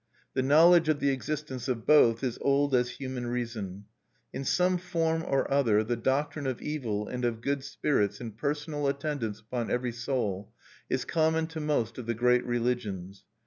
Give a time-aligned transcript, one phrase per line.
[0.33, 3.85] The knowledge of the existence of both is old as human reason.
[4.33, 8.87] In some form or other, the doctrine of evil and of good spirits in personal
[8.87, 10.53] attendance upon every soul
[10.89, 13.25] is common to most of the great religions.